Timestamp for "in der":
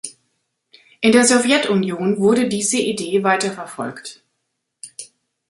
1.01-1.25